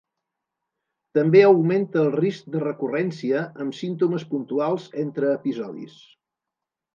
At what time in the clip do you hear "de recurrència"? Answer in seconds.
2.55-3.43